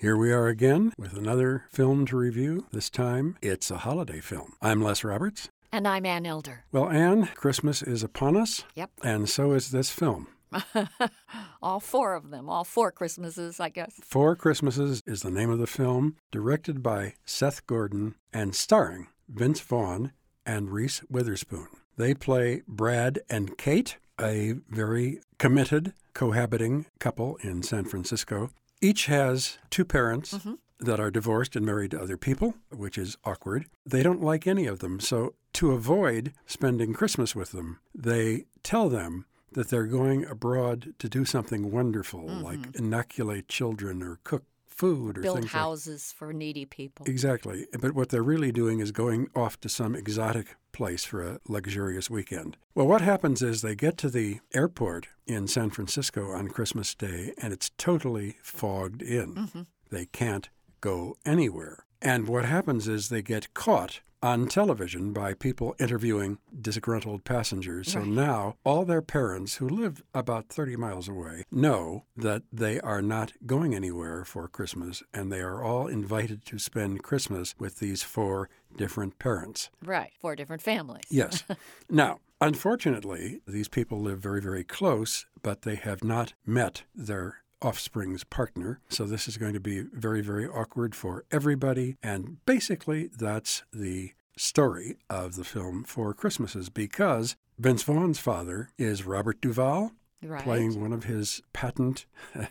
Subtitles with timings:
[0.00, 2.66] Here we are again with another film to review.
[2.70, 4.52] This time, it's a holiday film.
[4.62, 5.48] I'm Les Roberts.
[5.72, 6.64] And I'm Ann Elder.
[6.70, 8.62] Well, Ann, Christmas is upon us.
[8.76, 8.92] Yep.
[9.02, 10.28] And so is this film.
[11.62, 13.92] all four of them, all four Christmases, I guess.
[14.04, 19.58] Four Christmases is the name of the film, directed by Seth Gordon and starring Vince
[19.58, 20.12] Vaughn
[20.46, 21.66] and Reese Witherspoon.
[21.96, 28.50] They play Brad and Kate, a very committed, cohabiting couple in San Francisco.
[28.80, 30.54] Each has two parents Mm-hmm.
[30.80, 33.66] that are divorced and married to other people, which is awkward.
[33.84, 35.00] They don't like any of them.
[35.00, 41.08] So, to avoid spending Christmas with them, they tell them that they're going abroad to
[41.08, 44.44] do something wonderful, like inoculate children or cook
[44.78, 45.22] food or.
[45.22, 47.04] Build things like houses for needy people.
[47.06, 47.66] Exactly.
[47.80, 52.08] But what they're really doing is going off to some exotic place for a luxurious
[52.08, 52.56] weekend.
[52.74, 57.32] Well, what happens is they get to the airport in San Francisco on Christmas Day
[57.42, 59.34] and it's totally fogged in.
[59.34, 59.62] Mm-hmm.
[59.90, 60.48] They can't
[60.80, 61.84] go anywhere.
[62.00, 67.92] And what happens is they get caught on television by people interviewing disgruntled passengers.
[67.92, 68.08] So Right.
[68.08, 73.32] now all their parents, who live about 30 miles away, know that they are not
[73.46, 78.48] going anywhere for Christmas and they are all invited to spend Christmas with these four
[78.76, 79.70] different parents.
[79.84, 81.04] Right, four different families.
[81.10, 81.44] Yes.
[81.88, 88.24] now, unfortunately, these people live very, very close, but they have not met their offspring's
[88.24, 88.80] partner.
[88.88, 91.96] So this is going to be very, very awkward for everybody.
[92.02, 99.04] And basically, that's the story of the film Four Christmases because Vince Vaughn's father is
[99.04, 99.92] Robert Duvall,
[100.22, 100.42] Right.
[100.42, 102.06] playing one of his patent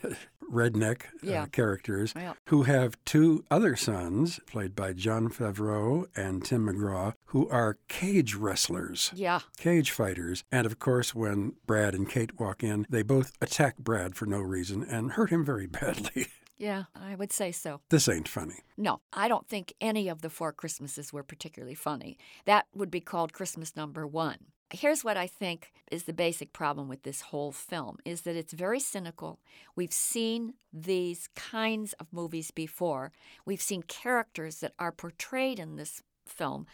[0.52, 2.34] redneck uh, characters, Yeah.
[2.46, 8.34] who have two other sons, played by Jon Favreau and Tim McGraw, who are cage
[8.34, 9.10] wrestlers.
[9.14, 10.44] Yeah, Cage fighters.
[10.50, 14.40] And of course, when Brad and Kate walk in, they both attack Brad for no
[14.40, 16.26] reason and hurt him very badly.
[16.56, 17.80] yeah, I would say so.
[17.90, 18.60] this ain't funny.
[18.76, 22.16] No, I don't think any of the four Christmases were particularly funny.
[22.46, 24.38] That would be called Christmas number one.
[24.70, 28.52] Here's what I think is the basic problem with this whole film is that it's
[28.52, 29.40] very cynical.
[29.74, 33.12] We've seen these kinds of movies before.
[33.46, 36.66] We've seen characters that are portrayed in this film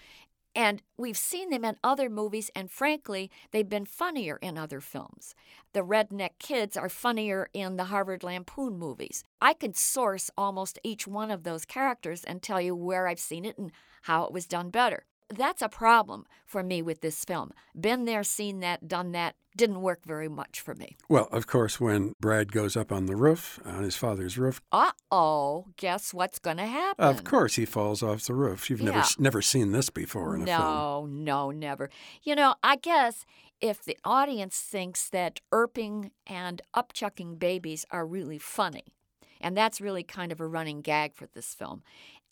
[0.55, 5.35] and we've seen them in other movies, and frankly, they've been funnier in other films.
[5.73, 9.25] The redneck kids are funnier in the Harvard Lampoon movies.
[9.41, 13.45] I can source almost each one of those characters and tell you where I've seen
[13.45, 13.73] it and
[14.03, 15.07] how it was done better.
[15.37, 17.53] That's a problem for me with this film.
[17.79, 20.97] Been there, seen that, done that, didn't work very much for me.
[21.09, 24.93] Well, of course, when Brad goes up on the roof, on his father's roof, Uh
[25.11, 27.05] oh, guess what's going to happen?
[27.05, 28.69] of course he falls off the roof.
[28.71, 29.07] You've never Yeah.
[29.19, 30.59] never seen this before in a film.
[30.59, 31.91] No, no, never.
[32.23, 33.25] You know, I guess
[33.61, 38.85] if the audience thinks that erping and upchucking babies are really funny,
[39.41, 41.83] and that's really kind of a running gag for this film,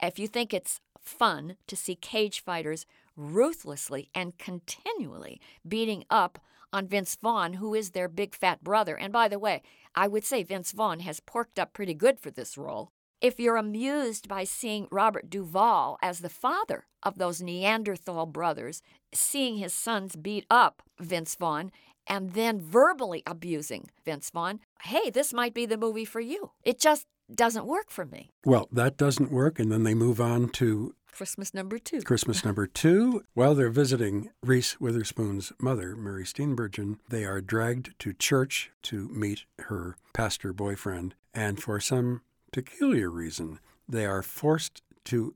[0.03, 2.87] if you think it's fun to see cage fighters
[3.17, 6.39] ruthlessly and continually beating up
[6.73, 9.63] on Vince Vaughn, who is their big fat brother, and by the way,
[9.95, 12.93] I would say Vince Vaughn has porked up pretty good for this role.
[13.21, 18.83] If you're amused by seeing Robert Duvall as the father of those Neanderthal brothers,
[19.13, 21.71] seeing his sons beat up Vince Vaughn,
[22.07, 26.51] and then verbally abusing Vince Vaughn, hey, this might be the movie for you.
[26.65, 28.31] It just doesn't work for me.
[28.45, 32.03] Well, that doesn't work, and then they move on to Christmas number two.
[32.03, 33.23] Christmas number two.
[33.35, 39.45] While they're visiting Reese Witherspoon's mother, Mary Steenburgen, they are dragged to church to meet
[39.59, 42.23] her pastor boyfriend, and for some
[42.53, 45.35] peculiar reason, they are forced to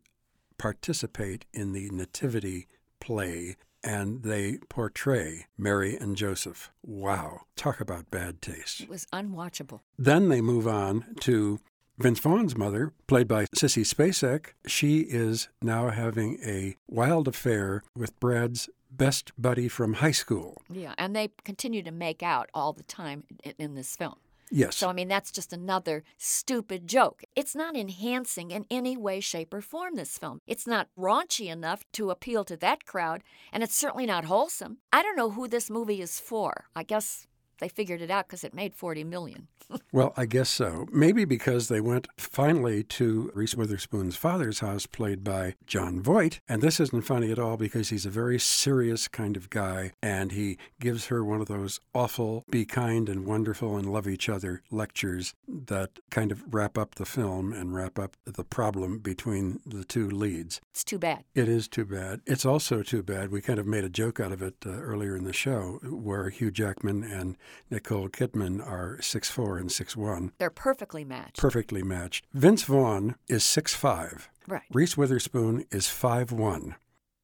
[0.58, 2.66] participate in the nativity
[3.00, 6.70] play and they portray Mary and Joseph.
[6.82, 8.80] Wow, talk about bad taste.
[8.80, 9.80] It was unwatchable.
[9.96, 11.60] Then they move on to
[11.98, 14.48] Vince Vaughn's mother, played by Sissy Spacek.
[14.66, 20.62] She is now having a wild affair with Brad's best buddy from high school.
[20.70, 24.16] Yeah, and they continue to make out all the time in, in this film.
[24.50, 24.76] Yes.
[24.76, 27.24] So, I mean, that's just another stupid joke.
[27.34, 30.40] It's not enhancing in any way, shape, or form this film.
[30.46, 33.22] It's not raunchy enough to appeal to that crowd,
[33.52, 34.78] and it's certainly not wholesome.
[34.92, 36.66] I don't know who this movie is for.
[36.76, 37.26] I guess
[37.58, 39.48] they figured it out because it made 40 million.
[39.92, 40.86] Well, I guess so.
[40.92, 46.40] Maybe because they went finally to Reese Witherspoon's father's house, played by Jon Voight.
[46.48, 49.92] And this isn't funny at all because he's a very serious kind of guy.
[50.02, 54.28] And he gives her one of those awful, be kind and wonderful and love each
[54.28, 59.60] other lectures that kind of wrap up the film and wrap up the problem between
[59.64, 60.60] the two leads.
[60.72, 61.24] It's too bad.
[61.34, 62.20] It is too bad.
[62.26, 63.30] It's also too bad.
[63.30, 66.28] We kind of made a joke out of it uh, earlier in the show where
[66.28, 67.36] Hugh Jackman and
[67.70, 71.36] Nicole Kidman are 6'4 and 6'1, They're perfectly matched.
[71.38, 72.26] perfectly matched.
[72.32, 74.28] Vince Vaughn is 6'5.
[74.48, 74.62] right.
[74.72, 76.74] Reese Witherspoon is 5'1.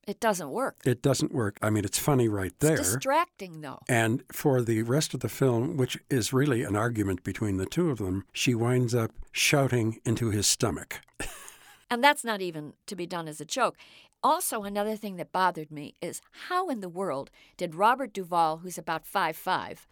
[0.04, 0.80] It doesn't work.
[0.84, 1.58] It doesn't work.
[1.62, 2.76] I mean, it's funny right It's there.
[2.76, 3.78] distracting, though.
[3.88, 7.88] And for the rest of the film, which is really an argument between the two
[7.90, 11.00] of them, she winds up shouting into his stomach.
[11.90, 13.76] And that's not even to be done as a joke.
[14.22, 18.78] Also, another thing that bothered me is how in the world did Robert Duvall, who's
[18.78, 19.86] about five five,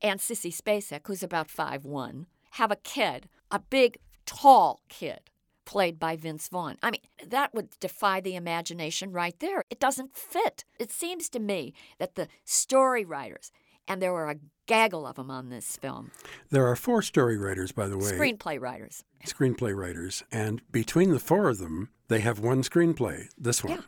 [0.00, 5.20] and Sissy Spacek, who's about five one, have a kid, a big, tall kid,
[5.66, 6.76] played by Vince Vaughn?
[6.82, 9.64] I mean, that would defy the imagination right there.
[9.70, 10.64] It doesn't fit.
[10.78, 13.52] It seems to me that the story writers,
[13.86, 14.36] and there were a
[14.66, 16.10] gaggle of them on this film,
[16.48, 19.04] There are four story writers, by the way, screenplay writers.
[19.26, 23.78] screenplay writers, and between the four of them, they have one screenplay, this one.
[23.78, 23.82] Yeah.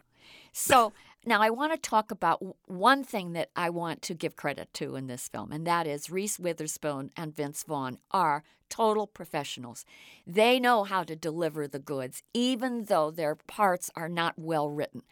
[0.53, 0.93] So
[1.25, 4.97] now I want to talk about one thing that I want to give credit to
[4.97, 9.85] in this film, and that is Reese Witherspoon and Vince Vaughn are total professionals.
[10.27, 15.03] They know how to deliver the goods, even though their parts are not well written.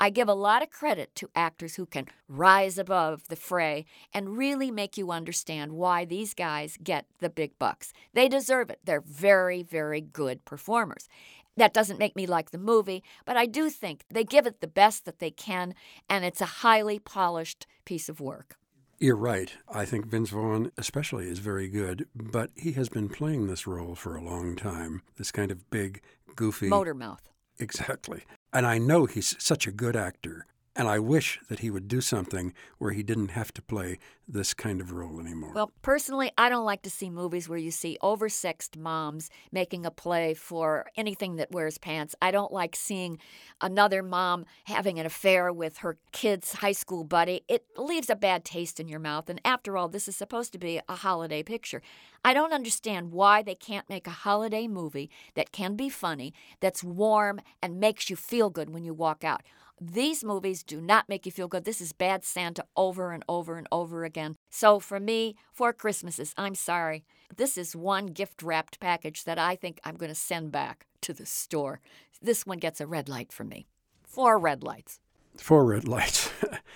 [0.00, 4.36] I give a lot of credit to actors who can rise above the fray and
[4.36, 7.92] really make you understand why these guys get the big bucks.
[8.12, 8.80] They deserve it.
[8.84, 11.08] They're very, very good performers.
[11.56, 14.66] That doesn't make me like the movie, but I do think they give it the
[14.66, 15.74] best that they can,
[16.08, 18.56] and it's a highly polished piece of work.
[18.98, 19.52] You're right.
[19.68, 23.94] I think Vince Vaughn, especially, is very good, but he has been playing this role
[23.94, 25.02] for a long time.
[25.16, 26.00] This kind of big,
[26.36, 26.68] goofy.
[26.68, 27.28] Motor mouth.
[27.58, 28.22] Exactly.
[28.52, 30.46] And I know he's such a good actor.
[30.76, 34.54] And I wish that he would do something where he didn't have to play this
[34.54, 35.52] kind of role anymore.
[35.54, 39.92] Well, personally, I don't like to see movies where you see oversexed moms making a
[39.92, 42.16] play for anything that wears pants.
[42.20, 43.18] I don't like seeing
[43.60, 47.44] another mom having an affair with her kid's high school buddy.
[47.46, 49.30] It leaves a bad taste in your mouth.
[49.30, 51.82] And after all, this is supposed to be a holiday picture.
[52.24, 56.82] I don't understand why they can't make a holiday movie that can be funny, that's
[56.82, 59.42] warm, and makes you feel good when you walk out.
[59.80, 61.64] These movies do not make you feel good.
[61.64, 64.36] This is bad Santa over and over and over again.
[64.50, 67.04] So for me, Four Christmases, I'm sorry.
[67.36, 71.12] This is one gift wrapped package that I think I'm going to send back to
[71.12, 71.80] the store.
[72.22, 73.66] This one gets a red light from me.
[74.04, 75.00] Four red lights.
[75.36, 76.30] Four red lights.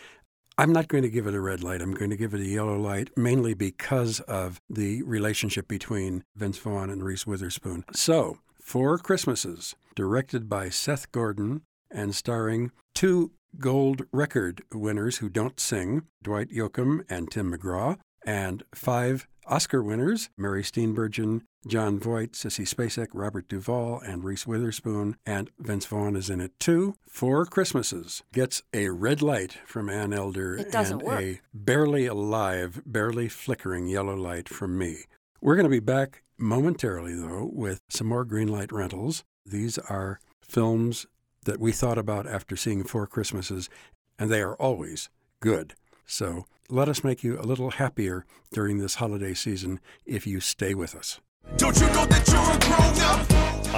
[0.59, 1.81] I'm not going to give it a red light.
[1.81, 6.59] I'm going to give it a yellow light, mainly because of the relationship between Vince
[6.59, 7.85] Vaughn and Reese Witherspoon.
[7.93, 15.59] So, Four Christmases, directed by Seth Gordon and starring two gold record winners who don't
[15.59, 22.69] sing, Dwight Yoakam and Tim McGraw, and five Oscar winners, Mary Steenburgen, Jon Voight, Sissy
[22.69, 26.95] Spacek, Robert Duvall, and Reese Witherspoon, and Vince Vaughn is in it too.
[27.09, 31.21] Four Christmases gets a red light from Ann Elder and work.
[31.21, 34.99] a barely alive, barely flickering yellow light from me.
[35.41, 39.25] We're going to be back momentarily, though, with some more green light rentals.
[39.47, 41.07] These are films
[41.45, 43.69] that we thought about after seeing Four Christmases,
[44.19, 45.09] and they are always
[45.41, 45.75] good.
[46.07, 50.75] So let us make you a little happier during this holiday season if you stay
[50.75, 51.21] with us.